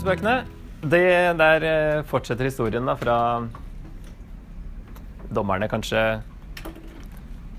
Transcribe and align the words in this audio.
Samuelsbøkene. 0.00 0.46
Det 0.80 1.36
der 1.36 1.64
eh, 1.68 2.02
fortsetter 2.08 2.46
historien 2.48 2.86
da 2.88 2.94
fra 2.96 3.16
dommerne, 5.28 5.66
kanskje 5.68 6.22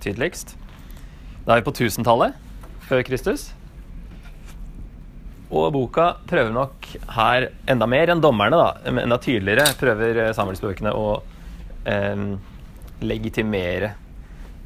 tydeligst. 0.02 0.56
Da 1.46 1.54
er 1.54 1.62
vi 1.62 1.68
på 1.68 1.74
1000-tallet 1.76 2.34
før 2.88 3.04
Kristus. 3.06 3.52
Og 5.52 5.68
boka 5.76 6.08
prøver 6.26 6.50
nok 6.56 6.88
her 7.14 7.46
enda 7.70 7.86
mer 7.86 8.10
enn 8.10 8.24
dommerne, 8.24 8.58
da, 8.58 8.90
enda 8.90 9.20
tydeligere 9.22 9.78
prøver 9.78 10.24
eh, 10.24 10.32
Samuelsbøkene 10.34 10.96
å 10.98 11.06
eh, 11.86 12.26
legitimere 13.06 13.94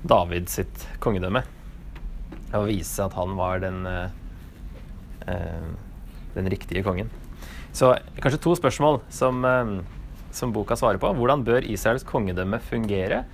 David 0.07 0.48
sitt 0.53 0.88
kongedømme. 1.03 1.44
Og 2.55 2.71
vise 2.71 3.03
at 3.03 3.20
han 3.20 3.35
var 3.35 3.59
den, 3.67 3.84
eh 5.27 5.52
den 6.35 6.49
riktige 6.52 6.84
kongen. 6.84 7.09
Så 7.75 7.91
kanskje 8.23 8.39
to 8.39 8.53
spørsmål 8.55 9.02
som, 9.11 9.43
eh, 9.43 9.83
som 10.31 10.53
boka 10.55 10.75
svarer 10.79 10.97
på. 10.97 11.11
Hvordan 11.11 11.43
bør 11.43 11.66
Israels 11.67 12.03
kongedømme 12.07 12.61
fungere? 12.63 13.25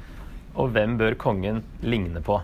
Og 0.56 0.72
hvem 0.74 0.98
bør 0.98 1.16
kongen 1.16 1.64
ligne 1.82 2.22
på? 2.22 2.42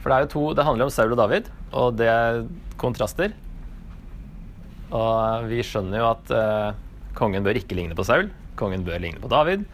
For 0.00 0.08
det 0.08 0.16
er 0.16 0.24
jo 0.24 0.32
to 0.32 0.54
Det 0.54 0.64
handler 0.64 0.84
om 0.84 0.90
Saul 0.90 1.12
og 1.12 1.16
David, 1.18 1.44
og 1.72 1.96
det 1.96 2.08
er 2.08 2.48
kontraster. 2.76 3.32
Og 4.90 5.48
vi 5.48 5.62
skjønner 5.62 5.98
jo 5.98 6.10
at 6.10 6.30
uh, 6.30 6.74
kongen 7.14 7.42
bør 7.44 7.56
ikke 7.56 7.74
ligne 7.74 7.94
på 7.94 8.04
Saul. 8.04 8.30
Kongen 8.56 8.84
bør 8.84 9.00
ligne 9.00 9.20
på 9.20 9.28
David. 9.28 9.64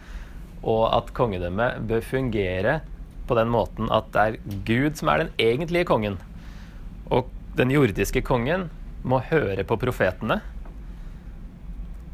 Og 0.63 0.87
at 0.95 1.13
kongedømmet 1.13 1.87
bør 1.87 2.01
fungere 2.01 2.81
på 3.27 3.35
den 3.35 3.49
måten 3.49 3.91
at 3.91 4.11
det 4.11 4.21
er 4.21 4.39
Gud 4.65 4.95
som 4.95 5.09
er 5.09 5.23
den 5.23 5.35
egentlige 5.39 5.85
kongen. 5.85 6.17
Og 7.11 7.27
den 7.57 7.71
jordiske 7.73 8.23
kongen 8.23 8.69
må 9.03 9.19
høre 9.27 9.63
på 9.67 9.77
profetene 9.81 10.39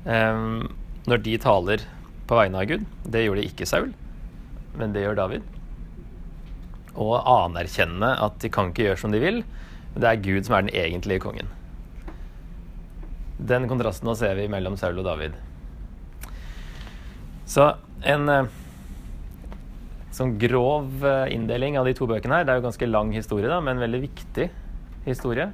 um, 0.08 0.66
når 1.08 1.22
de 1.26 1.36
taler 1.42 1.84
på 2.28 2.38
vegne 2.40 2.60
av 2.60 2.68
Gud. 2.70 2.88
Det 3.08 3.24
gjorde 3.24 3.46
ikke 3.48 3.68
Saul, 3.70 3.92
men 4.80 4.96
det 4.96 5.06
gjør 5.06 5.20
David. 5.22 5.46
Og 6.98 7.16
anerkjenne 7.22 8.10
at 8.26 8.40
de 8.42 8.52
kan 8.52 8.72
ikke 8.72 8.90
gjøre 8.90 9.02
som 9.04 9.14
de 9.14 9.22
vil. 9.22 9.44
Men 9.94 10.04
det 10.04 10.10
er 10.10 10.26
Gud 10.26 10.48
som 10.48 10.58
er 10.58 10.66
den 10.66 10.76
egentlige 10.76 11.24
kongen. 11.24 11.52
Den 13.38 13.70
kontrasten 13.70 14.10
nå 14.10 14.18
ser 14.18 14.36
vi 14.40 14.50
mellom 14.52 14.76
Saul 14.80 14.98
og 15.00 15.06
David. 15.08 15.38
Så 17.48 17.70
en 18.04 18.28
eh, 18.34 18.50
sånn 20.18 20.36
grov 20.42 21.06
eh, 21.06 21.30
inndeling 21.38 21.78
av 21.80 21.88
de 21.88 21.96
to 21.96 22.10
bøkene 22.10 22.42
her. 22.42 22.48
Det 22.48 22.56
er 22.56 22.60
jo 22.60 22.68
ganske 22.68 22.90
lang 22.90 23.14
historie, 23.16 23.48
da, 23.48 23.62
men 23.64 23.80
veldig 23.80 24.02
viktig 24.10 24.50
historie. 25.08 25.52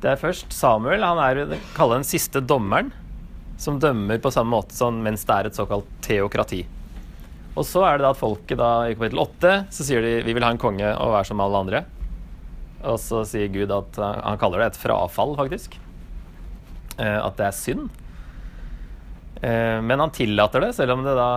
Det 0.00 0.12
er 0.12 0.20
først 0.20 0.52
Samuel. 0.56 1.04
Han 1.04 1.20
er 1.20 1.56
kaller 1.76 2.00
den 2.00 2.08
siste 2.08 2.40
dommeren, 2.40 2.92
som 3.60 3.80
dømmer 3.80 4.20
på 4.22 4.32
samme 4.32 4.54
måte 4.54 4.76
som 4.76 5.02
mens 5.04 5.26
det 5.28 5.36
er 5.36 5.50
et 5.50 5.58
såkalt 5.58 5.88
teokrati. 6.04 6.62
Og 7.58 7.66
så 7.66 7.82
er 7.84 7.98
det 7.98 8.06
da 8.06 8.12
at 8.14 8.20
folket 8.20 8.60
da 8.60 8.70
i 8.88 8.94
kapittel 8.94 9.20
8 9.20 9.54
så 9.74 9.84
sier 9.84 10.04
de 10.04 10.12
vi 10.24 10.34
vil 10.36 10.46
ha 10.46 10.52
en 10.54 10.60
konge 10.60 10.86
og 10.94 11.16
være 11.16 11.28
som 11.28 11.42
alle 11.42 11.62
andre. 11.66 11.82
Og 12.80 12.96
så 13.02 13.24
sier 13.28 13.50
Gud 13.52 13.72
at 13.74 13.98
han 14.00 14.38
kaller 14.40 14.62
det 14.62 14.70
et 14.70 14.80
frafall, 14.80 15.34
faktisk. 15.36 15.76
Eh, 16.96 17.18
at 17.20 17.36
det 17.36 17.48
er 17.48 17.56
synd. 17.56 17.90
Eh, 19.42 19.78
men 19.84 20.00
han 20.00 20.12
tillater 20.14 20.64
det, 20.64 20.74
selv 20.76 20.96
om 20.96 21.04
det 21.06 21.16
da 21.16 21.30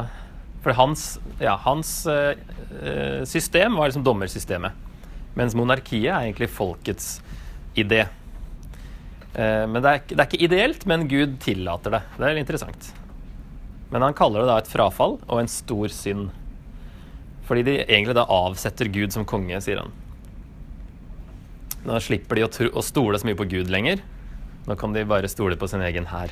For 0.63 0.75
hans, 0.75 1.17
ja, 1.43 1.57
hans 1.59 2.05
eh, 2.07 3.23
system 3.27 3.75
var 3.75 3.89
liksom 3.89 4.05
dommersystemet. 4.05 4.71
Mens 5.39 5.55
monarkiet 5.57 6.11
er 6.11 6.27
egentlig 6.27 6.51
folkets 6.53 7.15
idé. 7.79 8.03
Eh, 9.33 9.63
men 9.69 9.81
det 9.81 9.89
er, 9.89 10.03
det 10.11 10.19
er, 10.19 10.27
ikke 10.27 10.45
ideelt, 10.45 10.85
men 10.89 11.07
Gud 11.09 11.39
tillater 11.43 11.97
det. 11.97 12.03
Det 12.19 12.29
er 12.29 12.41
interessant. 12.41 12.91
Men 13.93 14.05
han 14.05 14.17
kaller 14.17 14.43
det 14.43 14.51
da 14.51 14.59
et 14.61 14.69
frafall 14.69 15.19
og 15.25 15.41
en 15.41 15.51
stor 15.51 15.93
synd. 15.93 16.29
Fordi 17.47 17.65
de 17.67 17.79
egentlig 17.83 18.15
da 18.17 18.27
avsetter 18.29 18.89
Gud 18.93 19.13
som 19.13 19.27
konge, 19.27 19.59
sier 19.61 19.81
han. 19.81 19.91
Nå 21.83 21.99
slipper 21.99 22.39
de 22.39 22.45
å, 22.45 22.51
å 22.79 22.85
stole 22.85 23.19
så 23.19 23.27
mye 23.27 23.37
på 23.37 23.49
Gud 23.51 23.71
lenger. 23.73 24.01
Nå 24.69 24.77
kan 24.79 24.95
de 24.95 25.03
bare 25.07 25.31
stole 25.31 25.57
på 25.59 25.67
sin 25.67 25.83
egen 25.83 26.07
hær. 26.13 26.31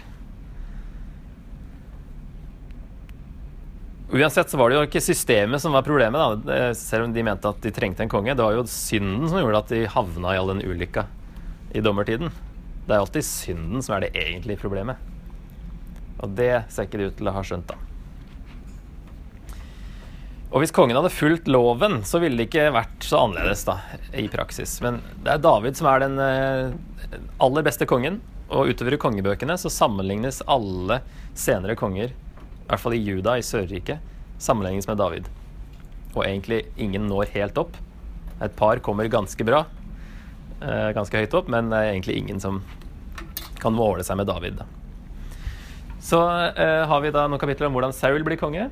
Uansett 4.11 4.49
så 4.51 4.57
var 4.59 4.69
det 4.69 4.75
jo 4.75 4.87
ikke 4.89 5.03
systemet 5.03 5.61
som 5.63 5.71
var 5.71 5.85
problemet, 5.87 6.43
da. 6.43 6.71
selv 6.75 7.07
om 7.07 7.13
de 7.15 7.23
mente 7.23 7.47
at 7.47 7.61
de 7.63 7.71
trengte 7.71 8.03
en 8.03 8.11
konge. 8.11 8.33
Det 8.35 8.43
var 8.43 8.57
jo 8.57 8.65
synden 8.67 9.29
som 9.31 9.39
gjorde 9.39 9.61
at 9.61 9.71
de 9.71 9.85
havna 9.93 10.33
i 10.33 10.39
all 10.39 10.51
den 10.51 10.65
ulykka 10.67 11.05
i 11.71 11.83
dommertiden. 11.83 12.33
Det 12.83 12.91
er 12.91 12.99
alltid 12.99 13.23
synden 13.23 13.85
som 13.85 13.95
er 13.95 14.03
det 14.03 14.11
egentlige 14.19 14.59
problemet. 14.59 14.99
Og 16.19 16.35
det 16.35 16.65
ser 16.73 16.89
ikke 16.89 16.99
de 16.99 17.07
ut 17.07 17.17
til 17.21 17.31
å 17.31 17.35
ha 17.37 17.43
skjønt, 17.45 17.71
da. 17.71 17.79
Og 20.51 20.59
hvis 20.59 20.73
kongen 20.75 20.97
hadde 20.99 21.13
fulgt 21.15 21.47
loven, 21.47 22.01
så 22.03 22.19
ville 22.19 22.35
det 22.35 22.49
ikke 22.49 22.73
vært 22.75 23.05
så 23.07 23.21
annerledes 23.23 23.63
da, 23.63 23.77
i 24.19 24.25
praksis. 24.31 24.73
Men 24.83 24.99
det 25.23 25.37
er 25.37 25.45
David 25.45 25.79
som 25.79 25.87
er 25.87 26.03
den 26.03 26.19
eh, 26.19 27.21
aller 27.39 27.63
beste 27.63 27.87
kongen. 27.87 28.19
Og 28.51 28.73
utover 28.73 28.97
i 28.97 28.99
kongebøkene 28.99 29.55
så 29.55 29.71
sammenlignes 29.71 30.41
alle 30.51 30.99
senere 31.39 31.77
konger 31.79 32.11
i 32.71 32.73
hvert 32.73 32.85
fall 32.85 32.93
i 32.95 33.03
Juda, 33.03 33.33
i 33.35 33.43
Sørriket, 33.43 33.99
sammenlignes 34.39 34.87
med 34.87 34.95
David. 35.01 35.25
Og 36.15 36.23
egentlig 36.23 36.61
ingen 36.79 37.09
når 37.11 37.33
helt 37.33 37.57
opp. 37.59 37.75
Et 38.39 38.53
par 38.55 38.79
kommer 38.79 39.11
ganske 39.11 39.43
bra, 39.43 39.65
eh, 40.61 40.93
ganske 40.95 41.19
høyt 41.19 41.35
opp, 41.35 41.49
men 41.51 41.67
det 41.67 41.77
er 41.77 41.91
egentlig 41.91 42.15
ingen 42.15 42.39
som 42.39 42.61
kan 43.59 43.75
måle 43.75 44.05
seg 44.07 44.15
med 44.21 44.31
David. 44.31 44.61
Da. 44.61 44.65
Så 45.99 46.21
eh, 46.55 46.87
har 46.87 47.03
vi 47.03 47.11
da 47.11 47.27
noen 47.27 47.43
kapitler 47.43 47.67
om 47.67 47.75
hvordan 47.75 47.91
Saul 47.91 48.23
blir 48.23 48.39
konge. 48.39 48.69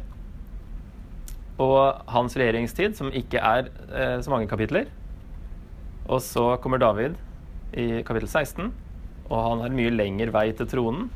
Og 1.59 2.07
hans 2.07 2.39
regjeringstid, 2.39 2.95
som 2.95 3.11
ikke 3.11 3.43
er 3.43 3.67
eh, 3.91 4.17
så 4.23 4.31
mange 4.31 4.47
kapitler. 4.47 4.87
Og 6.07 6.23
så 6.23 6.55
kommer 6.63 6.79
David 6.79 7.19
i 7.75 7.99
kapittel 8.07 8.31
16, 8.31 8.71
og 9.27 9.43
han 9.43 9.67
har 9.67 9.75
mye 9.75 9.91
lengre 9.91 10.31
vei 10.31 10.53
til 10.55 10.71
tronen. 10.71 11.09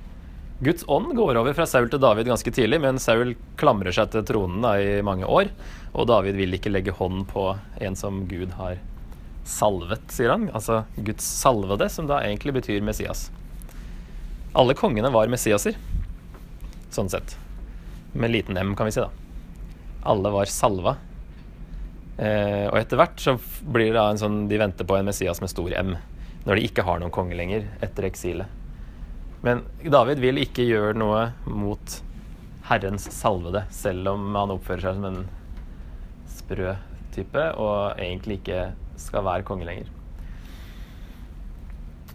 Guds 0.63 0.85
ånd 0.87 1.11
går 1.17 1.37
over 1.39 1.55
fra 1.57 1.65
Saul 1.67 1.89
til 1.91 1.99
David 1.99 2.29
ganske 2.29 2.51
tidlig, 2.53 2.79
men 2.79 2.99
Saul 3.01 3.33
klamrer 3.59 3.91
seg 3.95 4.13
til 4.13 4.23
tronen 4.27 4.63
da, 4.63 4.77
i 4.79 5.01
mange 5.03 5.27
år. 5.27 5.49
Og 5.91 6.07
David 6.07 6.37
vil 6.39 6.55
ikke 6.55 6.71
legge 6.71 6.93
hånd 6.95 7.25
på 7.31 7.49
en 7.83 7.97
som 7.99 8.21
Gud 8.29 8.53
har 8.55 8.77
salvet, 9.43 10.05
sier 10.13 10.31
han. 10.31 10.47
Altså 10.55 10.83
Guds 10.95 11.25
salvede, 11.27 11.89
som 11.91 12.07
da 12.07 12.21
egentlig 12.23 12.55
betyr 12.61 12.85
Messias. 12.85 13.27
Alle 14.55 14.77
kongene 14.77 15.11
var 15.11 15.31
Messiaser, 15.33 15.75
sånn 16.93 17.11
sett. 17.11 17.35
Med 18.13 18.31
liten 18.31 18.57
M, 18.57 18.75
kan 18.77 18.87
vi 18.87 18.95
si, 18.95 19.03
da. 19.03 19.09
Alle 20.07 20.31
var 20.31 20.47
salva. 20.51 20.95
Eh, 22.21 22.69
og 22.69 22.77
etter 22.77 22.99
hvert 23.01 23.19
så 23.19 23.35
blir 23.65 23.89
det 23.89 23.97
da 23.97 24.11
en 24.11 24.19
sånn 24.21 24.35
De 24.45 24.59
venter 24.61 24.85
på 24.85 24.93
en 24.93 25.07
Messias 25.07 25.39
med 25.41 25.49
stor 25.49 25.73
M, 25.79 25.95
når 26.45 26.59
de 26.59 26.67
ikke 26.69 26.85
har 26.85 27.01
noen 27.01 27.11
konge 27.11 27.35
lenger 27.35 27.65
etter 27.83 28.05
eksilet. 28.07 28.62
Men 29.43 29.65
David 29.83 30.21
vil 30.23 30.39
ikke 30.39 30.65
gjøre 30.67 30.95
noe 30.95 31.25
mot 31.51 31.97
Herrens 32.69 33.09
salvede, 33.11 33.65
selv 33.75 34.13
om 34.13 34.29
han 34.37 34.53
oppfører 34.55 34.85
seg 34.85 34.99
som 34.99 35.07
en 35.09 35.25
sprø 36.31 36.71
type 37.13 37.43
og 37.61 37.99
egentlig 38.01 38.39
ikke 38.39 38.61
skal 39.03 39.25
være 39.27 39.45
konge 39.47 39.67
lenger. 39.67 39.91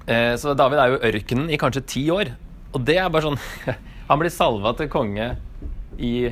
Eh, 0.08 0.34
så 0.40 0.56
David 0.56 0.80
er 0.80 0.94
jo 0.94 1.02
ørkenen 1.10 1.52
i 1.52 1.60
kanskje 1.60 1.84
ti 1.84 2.06
år. 2.12 2.32
Og 2.72 2.80
det 2.84 2.96
er 3.00 3.12
bare 3.12 3.30
sånn 3.30 3.38
Han 4.08 4.20
blir 4.20 4.32
salva 4.32 4.72
til 4.76 4.88
konge 4.92 5.34
i 6.00 6.30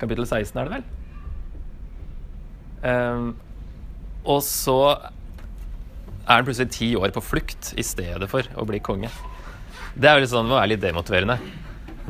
kapittel 0.00 0.26
16, 0.26 0.58
er 0.60 0.68
det 0.68 0.74
vel? 0.74 0.84
Um, 2.84 3.28
og 4.28 4.42
så 4.44 4.76
er 4.92 6.34
han 6.34 6.44
plutselig 6.44 6.74
ti 6.74 6.90
år 7.00 7.14
på 7.16 7.22
flukt 7.24 7.70
i 7.80 7.84
stedet 7.86 8.28
for 8.28 8.44
å 8.60 8.66
bli 8.68 8.82
konge. 8.84 9.08
Det 9.94 10.10
er 10.10 10.18
jo 10.18 10.24
litt 10.24 10.32
sånn, 10.32 10.48
må 10.50 10.58
være 10.58 10.72
litt 10.74 10.82
demotiverende. 10.82 11.38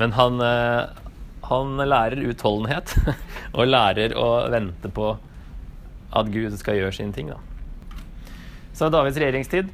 Men 0.01 0.15
han, 0.17 0.41
eh, 0.43 1.05
han 1.51 1.79
lærer 1.85 2.25
utholdenhet, 2.31 2.97
og 3.57 3.71
lærer 3.71 4.17
å 4.19 4.29
vente 4.53 4.91
på 4.91 5.15
at 6.15 6.31
Gud 6.35 6.55
skal 6.59 6.79
gjøre 6.79 6.97
sine 6.97 7.15
ting. 7.15 7.33
Da. 7.33 7.39
Så 8.75 8.87
er 8.87 8.95
Davids 8.95 9.19
regjeringstid, 9.21 9.71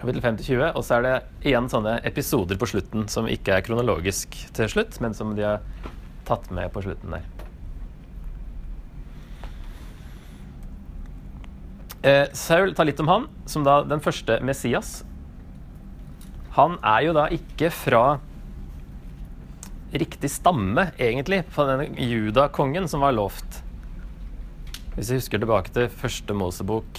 kapittel 0.00 0.22
5-20, 0.24 0.64
og 0.72 0.84
så 0.86 0.98
er 0.98 1.06
det 1.06 1.14
igjen 1.50 1.68
sånne 1.70 1.98
episoder 2.08 2.58
på 2.60 2.68
slutten 2.70 3.08
som 3.12 3.28
ikke 3.30 3.58
er 3.58 3.66
kronologisk 3.66 4.36
til 4.56 4.70
slutt, 4.72 5.00
men 5.02 5.16
som 5.16 5.34
de 5.36 5.46
har 5.46 5.64
tatt 6.28 6.50
med 6.54 6.70
på 6.72 6.84
slutten 6.86 7.16
der. 7.16 7.28
Eh, 12.00 12.26
Saul 12.32 12.72
tar 12.72 12.88
litt 12.88 13.00
om 13.02 13.10
han, 13.12 13.26
som 13.44 13.64
da 13.66 13.82
den 13.84 14.00
første 14.00 14.38
Messias, 14.46 15.00
han 16.56 16.76
er 16.82 17.06
jo 17.06 17.14
da 17.14 17.28
ikke 17.34 17.70
fra 17.74 18.04
riktig 19.90 20.30
stamme, 20.30 20.90
egentlig, 20.98 21.44
fra 21.50 21.66
den 21.76 21.94
judakongen 21.98 22.88
som 22.88 23.02
var 23.04 23.14
lovt. 23.14 23.62
Hvis 24.96 25.10
vi 25.10 25.18
husker 25.20 25.42
tilbake 25.42 25.72
til 25.74 25.86
første 25.94 26.34
Mosebok 26.34 26.98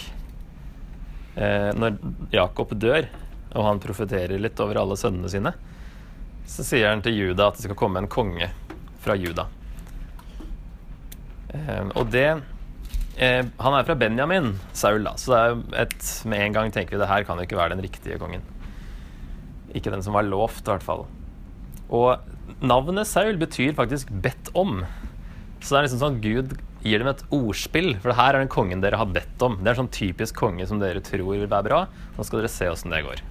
eh, 1.36 1.71
Når 1.75 1.98
Jakob 2.31 2.71
dør, 2.80 3.09
og 3.51 3.68
han 3.68 3.81
profeterer 3.83 4.39
litt 4.39 4.59
over 4.63 4.80
alle 4.80 4.95
sønnene 5.00 5.31
sine, 5.31 5.51
så 6.47 6.63
sier 6.65 6.89
han 6.89 7.04
til 7.04 7.18
Juda 7.19 7.50
at 7.50 7.59
det 7.59 7.68
skal 7.68 7.80
komme 7.80 8.00
en 8.01 8.09
konge 8.12 8.47
fra 9.04 9.18
Juda. 9.19 9.47
Eh, 11.51 11.92
og 12.00 12.07
det 12.12 12.30
eh, 12.31 13.44
Han 13.44 13.75
er 13.75 13.88
fra 13.88 13.97
Benjamin, 14.00 14.54
Saul, 14.71 15.04
da, 15.07 15.18
så 15.19 15.36
det 15.36 15.44
er 15.44 15.86
et, 15.86 16.09
med 16.31 16.47
en 16.47 16.57
gang 16.59 16.74
tenker 16.74 16.95
vi 16.95 17.04
det 17.04 17.12
her 17.12 17.27
kan 17.27 17.39
jo 17.39 17.47
ikke 17.47 17.59
være 17.59 17.75
den 17.75 17.83
riktige 17.83 18.19
kongen. 18.21 18.44
Ikke 19.75 19.94
den 19.94 20.03
som 20.03 20.15
var 20.18 20.27
lovt, 20.27 20.63
i 20.65 20.71
hvert 20.71 20.85
fall. 20.85 21.06
Og 21.91 22.62
navnet 22.63 23.07
Saul 23.07 23.39
betyr 23.39 23.75
faktisk 23.77 24.12
'bedt 24.12 24.51
om'. 24.56 24.85
Så 25.62 25.75
det 25.75 25.77
er 25.77 25.85
liksom 25.88 26.01
sånn 26.01 26.15
at 26.18 26.23
Gud 26.23 26.57
gir 26.81 27.00
dem 27.00 27.12
et 27.12 27.23
ordspill. 27.29 27.94
For 28.01 28.09
det 28.09 28.18
her 28.18 28.33
er 28.33 28.39
den 28.39 28.51
kongen 28.51 28.81
dere 28.81 28.97
har 28.97 29.06
bedt 29.06 29.41
om. 29.45 29.59
Det 29.62 29.69
er 29.69 29.75
en 29.75 29.83
sånn 29.85 29.94
typisk 29.94 30.35
konge 30.35 30.65
som 30.68 30.79
dere 30.81 31.03
tror 31.03 31.38
vil 31.38 31.45
være 31.45 31.68
bra. 31.68 31.85
Nå 32.18 32.25
skal 32.25 32.41
dere 32.41 32.50
se 32.50 32.69
åssen 32.71 32.94
det 32.94 33.03
går. 33.06 33.21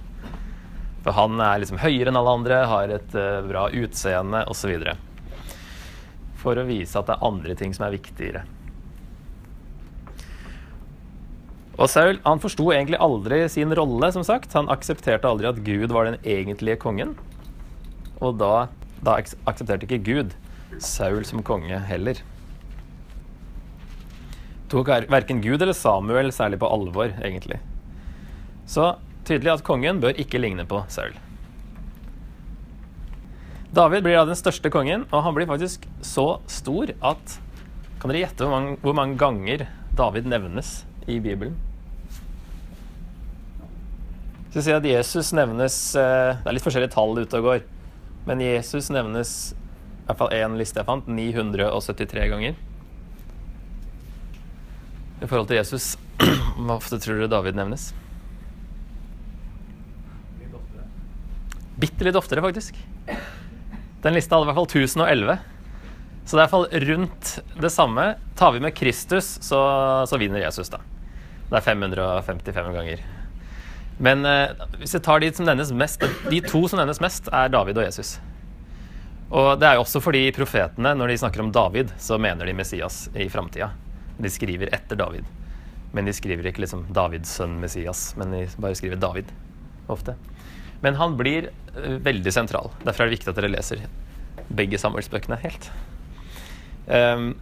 For 1.03 1.17
han 1.17 1.39
er 1.41 1.59
liksom 1.59 1.81
høyere 1.81 2.11
enn 2.11 2.19
alle 2.19 2.35
andre, 2.37 2.61
har 2.69 2.93
et 2.93 3.15
uh, 3.17 3.41
bra 3.47 3.67
utseende 3.73 4.45
osv. 4.47 4.85
For 6.41 6.57
å 6.57 6.67
vise 6.67 6.97
at 6.97 7.09
det 7.09 7.17
er 7.17 7.27
andre 7.27 7.57
ting 7.57 7.73
som 7.73 7.87
er 7.87 7.97
viktigere. 7.97 8.45
Og 11.81 11.89
Saul 11.89 12.19
han 12.21 12.41
forsto 12.41 12.67
egentlig 12.69 12.99
aldri 13.01 13.41
sin 13.49 13.73
rolle, 13.73 14.11
som 14.13 14.25
sagt. 14.25 14.53
Han 14.53 14.69
aksepterte 14.69 15.25
aldri 15.25 15.49
at 15.49 15.61
Gud 15.65 15.89
var 15.95 16.05
den 16.05 16.19
egentlige 16.21 16.77
kongen. 16.81 17.15
Og 18.21 18.37
da, 18.37 18.67
da 19.01 19.17
aksepterte 19.17 19.87
ikke 19.87 20.03
Gud 20.05 20.35
Saul 20.77 21.25
som 21.25 21.41
konge 21.45 21.79
heller. 21.89 22.21
Tok 24.71 24.91
verken 25.11 25.41
Gud 25.43 25.57
eller 25.57 25.75
Samuel 25.75 26.29
særlig 26.31 26.61
på 26.61 26.69
alvor, 26.69 27.11
egentlig. 27.25 27.57
Så 28.69 28.93
tydelig 29.27 29.57
at 29.57 29.65
kongen 29.67 29.99
bør 30.03 30.15
ikke 30.21 30.39
ligne 30.39 30.63
på 30.69 30.83
Saul. 30.87 31.17
David 33.75 34.05
blir 34.05 34.19
da 34.19 34.27
den 34.27 34.37
største 34.37 34.69
kongen, 34.71 35.07
og 35.09 35.25
han 35.25 35.35
blir 35.35 35.49
faktisk 35.49 35.87
så 36.03 36.35
stor 36.51 36.91
at 36.99 37.39
Kan 38.01 38.09
dere 38.09 38.23
gjette 38.23 38.41
hvor 38.41 38.49
mange, 38.49 38.77
hvor 38.81 38.95
mange 38.97 39.13
ganger 39.21 39.67
David 39.93 40.25
nevnes 40.25 40.79
i 41.05 41.19
Bibelen? 41.21 41.53
Jeg 44.51 44.65
si 44.65 44.73
at 44.75 44.83
Jesus 44.83 45.29
nevnes 45.31 45.75
eh, 45.95 46.33
Det 46.35 46.49
er 46.49 46.55
litt 46.57 46.65
forskjellige 46.65 46.91
tall 46.91 47.15
ute 47.15 47.39
og 47.39 47.45
går. 47.47 47.61
Men 48.27 48.43
Jesus 48.43 48.89
nevnes 48.91 49.31
i 49.55 50.03
hvert 50.09 50.19
fall 50.19 50.33
én 50.35 50.57
liste 50.59 50.81
jeg 50.81 50.87
fant 50.89 51.07
973 51.07 52.25
ganger. 52.33 52.57
I 55.21 55.29
forhold 55.29 55.47
til 55.47 55.59
Jesus, 55.61 55.93
hvor 56.57 56.75
ofte 56.75 56.99
tror 56.99 57.21
du 57.21 57.29
David 57.31 57.55
nevnes? 57.55 57.91
Bitte 61.79 62.05
litt 62.05 62.19
oftere, 62.19 62.43
faktisk. 62.43 62.75
Den 64.03 64.17
lista 64.17 64.35
hadde 64.35 64.49
i 64.49 64.51
hvert 64.51 64.59
fall 64.59 64.67
1011. 64.67 65.39
Så 66.25 66.35
det 66.35 66.41
er 66.41 66.41
i 66.41 66.43
hvert 66.43 66.53
fall 66.57 66.69
rundt 66.89 67.31
det 67.63 67.71
samme. 67.71 68.09
Tar 68.37 68.51
vi 68.57 68.65
med 68.67 68.75
Kristus, 68.75 69.37
så, 69.45 69.63
så 70.09 70.19
vinner 70.21 70.43
Jesus, 70.43 70.73
da. 70.73 70.81
Det 71.47 71.61
er 71.61 71.67
555 71.71 72.75
ganger. 72.75 73.07
Men 74.01 74.25
eh, 74.25 74.65
hvis 74.81 74.95
jeg 74.97 75.05
tar 75.05 75.21
de 75.21 75.29
som 75.35 75.45
nevnes 75.45 75.71
mest, 75.77 76.03
de 76.29 76.41
to 76.41 76.63
som 76.67 76.81
nevnes 76.81 77.01
mest, 77.03 77.29
er 77.29 77.51
David 77.53 77.77
og 77.77 77.85
Jesus. 77.85 78.15
Og 79.31 79.53
det 79.61 79.67
er 79.67 79.77
jo 79.77 79.85
også 79.85 80.01
fordi 80.03 80.25
profetene, 80.35 80.95
når 80.97 81.13
de 81.13 81.19
snakker 81.21 81.43
om 81.43 81.51
David, 81.55 81.93
så 82.01 82.17
mener 82.19 82.49
de 82.49 82.55
Messias 82.57 83.05
i 83.15 83.29
framtida. 83.31 83.69
De 84.19 84.31
skriver 84.31 84.73
etter 84.75 84.99
David. 84.99 85.27
Men 85.95 86.07
de 86.07 86.15
skriver 86.15 86.49
ikke 86.49 86.63
liksom 86.65 86.83
Davids 86.95 87.31
sønn 87.37 87.59
Messias, 87.61 88.09
men 88.19 88.33
de 88.35 88.41
bare 88.59 88.75
skriver 88.79 88.99
David 88.99 89.31
ofte. 89.91 90.15
Men 90.83 90.97
han 90.99 91.15
blir 91.19 91.51
uh, 91.75 91.95
veldig 92.03 92.33
sentral. 92.33 92.71
Derfor 92.83 93.05
er 93.05 93.11
det 93.11 93.19
viktig 93.19 93.31
at 93.31 93.39
dere 93.39 93.51
leser 93.53 93.85
begge 94.51 94.79
Samuelsbøkene 94.81 95.37
helt. 95.43 95.69
Um, 96.87 97.33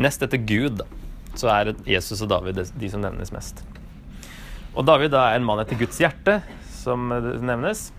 nest 0.00 0.24
etter 0.24 0.40
Gud, 0.42 0.82
så 1.38 1.52
er 1.52 1.74
Jesus 1.86 2.22
og 2.24 2.32
David 2.32 2.64
de 2.80 2.90
som 2.90 3.04
nevnes 3.04 3.34
mest. 3.34 3.62
Og 4.72 4.86
David 4.88 5.12
er 5.18 5.36
en 5.36 5.44
mann 5.44 5.60
etter 5.60 5.76
Guds 5.80 5.98
hjerte, 6.00 6.38
som 6.80 7.12
nevnes. 7.44 7.90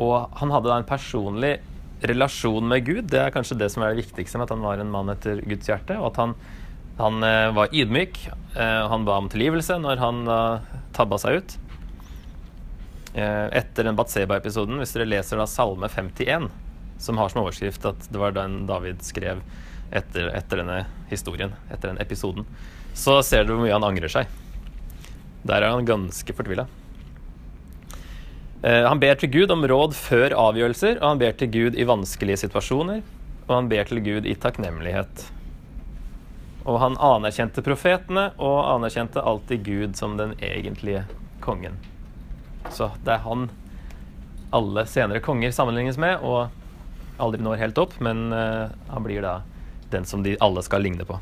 Og 0.00 0.32
han 0.40 0.52
hadde 0.52 0.68
da 0.68 0.78
en 0.80 0.88
personlig 0.88 1.58
relasjon 2.00 2.68
med 2.68 2.84
Gud. 2.84 3.08
Det 3.12 3.20
er 3.20 3.32
kanskje 3.34 3.58
det 3.60 3.70
som 3.72 3.84
er 3.84 3.92
det 3.92 4.04
viktigste 4.04 4.40
med 4.40 4.48
at 4.48 4.54
han 4.54 4.64
var 4.64 4.80
en 4.80 4.92
mann 4.92 5.12
etter 5.12 5.42
Guds 5.48 5.68
hjerte. 5.68 5.96
Og 6.00 6.10
at 6.12 6.20
han, 6.20 6.34
han 7.00 7.24
eh, 7.26 7.48
var 7.56 7.74
ydmyk. 7.76 8.20
Eh, 8.56 8.82
han 8.92 9.04
ba 9.08 9.18
om 9.20 9.28
tilgivelse 9.32 9.76
når 9.80 10.00
han 10.00 10.22
uh, 10.28 10.78
tabba 10.96 11.20
seg 11.20 11.40
ut. 11.40 11.56
Eh, 13.14 13.46
etter 13.60 13.88
den 13.88 13.98
Batseba-episoden, 13.98 14.80
hvis 14.80 14.94
dere 14.96 15.08
leser 15.08 15.40
da 15.40 15.48
Salme 15.50 15.88
51, 15.90 16.48
som 17.00 17.20
har 17.20 17.32
som 17.32 17.42
overskrift 17.42 17.88
at 17.88 18.08
det 18.12 18.20
var 18.20 18.36
den 18.36 18.62
David 18.68 19.02
skrev 19.04 19.40
etter, 19.90 20.30
etter 20.36 20.62
denne 20.62 20.84
historien, 21.10 21.56
etter 21.72 21.90
den 21.90 22.00
episoden, 22.02 22.46
så 22.94 23.18
ser 23.26 23.42
dere 23.42 23.56
hvor 23.56 23.66
mye 23.66 23.74
han 23.74 23.88
angrer 23.88 24.12
seg. 24.12 24.30
Der 25.46 25.62
er 25.62 25.72
han 25.72 25.88
ganske 25.88 26.34
fortvila. 26.36 26.66
Eh, 28.62 28.84
han 28.84 29.00
ber 29.00 29.16
til 29.16 29.30
Gud 29.32 29.52
om 29.54 29.64
råd 29.64 29.96
før 29.96 30.34
avgjørelser, 30.36 30.98
og 31.00 31.14
han 31.14 31.20
ber 31.22 31.36
til 31.40 31.52
Gud 31.52 31.78
i 31.78 31.86
vanskelige 31.88 32.42
situasjoner. 32.44 33.00
Og 33.46 33.54
han 33.54 33.70
ber 33.70 33.88
til 33.88 34.02
Gud 34.04 34.28
i 34.28 34.36
takknemlighet. 34.36 35.24
Og 36.68 36.76
han 36.82 36.98
anerkjente 37.00 37.64
profetene, 37.64 38.30
og 38.36 38.58
anerkjente 38.76 39.24
alltid 39.24 39.64
Gud 39.64 39.96
som 39.96 40.18
den 40.20 40.36
egentlige 40.44 41.06
kongen. 41.40 41.80
Så 42.68 42.90
det 43.06 43.16
er 43.16 43.24
han 43.24 43.48
alle 44.52 44.84
senere 44.90 45.22
konger 45.24 45.54
sammenlignes 45.54 45.98
med, 46.00 46.20
og 46.20 46.50
aldri 47.22 47.40
når 47.42 47.62
helt 47.62 47.80
opp, 47.80 47.96
men 48.02 48.28
uh, 48.34 48.68
han 48.90 49.06
blir 49.06 49.24
da 49.24 49.40
den 49.90 50.06
som 50.06 50.24
de 50.26 50.36
alle 50.42 50.62
skal 50.66 50.84
ligne 50.84 51.06
på. 51.06 51.16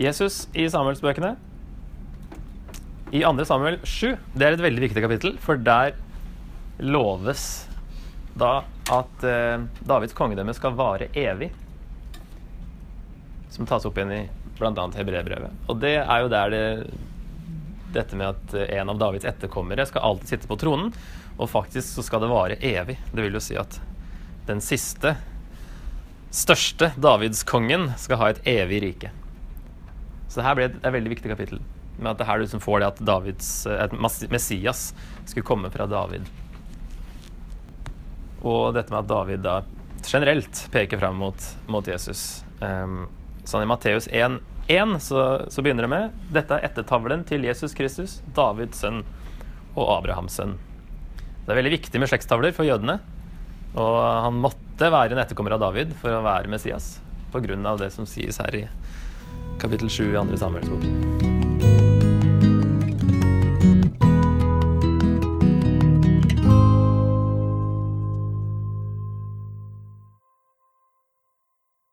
Jesus 0.00 0.46
i 0.56 0.64
Samuelsbøkene. 0.70 1.34
I 3.10 3.20
2. 3.20 3.44
Samuel 3.44 3.76
7, 3.84 4.14
det 4.32 4.46
er 4.46 4.54
et 4.54 4.62
veldig 4.62 4.84
viktig 4.86 5.02
kapittel, 5.04 5.34
for 5.42 5.60
der 5.60 5.92
loves 6.80 7.66
da 8.38 8.62
at 8.88 9.26
eh, 9.26 9.66
Davids 9.84 10.16
kongedømme 10.16 10.54
skal 10.56 10.78
vare 10.78 11.10
evig. 11.12 11.50
Som 13.52 13.68
tas 13.68 13.84
opp 13.84 13.98
igjen 14.00 14.14
i 14.14 14.22
bl.a. 14.56 14.88
Hebreerbrevet. 14.96 15.68
Og 15.68 15.80
det 15.84 15.98
er 16.00 16.24
jo 16.24 16.32
der 16.32 16.54
det 16.54 16.64
Dette 17.90 18.14
med 18.14 18.28
at 18.30 18.52
en 18.70 18.92
av 18.92 18.98
Davids 19.02 19.26
etterkommere 19.26 19.82
skal 19.90 20.04
alltid 20.06 20.30
sitte 20.30 20.46
på 20.46 20.56
tronen. 20.62 20.92
Og 21.36 21.50
faktisk 21.50 21.96
så 21.96 22.04
skal 22.06 22.22
det 22.22 22.28
vare 22.30 22.56
evig. 22.62 23.00
Det 23.10 23.24
vil 23.24 23.34
jo 23.34 23.42
si 23.42 23.56
at 23.58 23.80
den 24.46 24.62
siste, 24.62 25.16
største 26.30 26.92
Davidskongen 26.94 27.90
skal 27.98 28.22
ha 28.22 28.30
et 28.30 28.46
evig 28.48 28.84
rike. 28.86 29.10
Så 30.30 30.38
det 30.38 30.46
her 30.46 30.56
ble 30.56 30.68
et, 30.70 30.78
et 30.78 30.94
veldig 30.94 31.10
viktig 31.16 31.32
kapittel. 31.32 31.58
Med 31.98 32.12
at 32.12 32.20
det 32.20 32.28
her 32.28 32.38
du 32.38 32.46
liksom 32.46 32.62
får 32.62 32.80
det 32.80 32.90
at 32.92 33.02
Davids, 33.02 33.50
et 33.66 33.96
Messias 34.30 34.90
skulle 35.24 35.46
komme 35.46 35.72
fra 35.74 35.88
David. 35.90 36.28
Og 38.46 38.70
dette 38.76 38.94
med 38.94 39.02
at 39.02 39.10
David 39.10 39.42
da 39.44 39.58
generelt 40.06 40.62
peker 40.72 41.00
fram 41.02 41.18
mot, 41.20 41.50
mot 41.68 41.86
Jesus. 41.86 42.44
Um, 42.62 43.04
sånn 43.44 43.66
I 43.66 43.68
Matteus 43.68 44.08
1,1 44.08 44.96
så, 45.02 45.24
så 45.50 45.64
begynner 45.64 45.84
det 45.84 45.92
med 45.92 46.22
dette 46.32 46.56
er 46.56 46.70
ettertavlen 46.70 47.26
til 47.28 47.44
Jesus 47.44 47.76
Kristus, 47.76 48.20
Davids 48.36 48.80
sønn 48.80 49.02
og 49.74 49.84
Abrahams 49.98 50.38
sønn. 50.40 50.56
Det 51.44 51.52
er 51.52 51.58
veldig 51.58 51.74
viktig 51.74 52.00
med 52.00 52.10
slektstavler 52.10 52.54
for 52.56 52.68
jødene. 52.68 53.00
Og 53.74 53.98
han 53.98 54.40
måtte 54.42 54.90
være 54.90 55.14
en 55.14 55.22
etterkommer 55.22 55.54
av 55.56 55.62
David 55.62 55.92
for 56.00 56.14
å 56.14 56.24
være 56.24 56.50
Messias, 56.50 56.96
pga. 57.34 57.76
det 57.78 57.92
som 57.94 58.08
sies 58.08 58.40
her 58.42 58.56
i 58.56 58.64
kapittel 59.60 59.90
7 59.90 60.12
i 60.12 60.16
andre 60.16 60.36
Samuels 60.40 60.68
bok. 60.68 61.39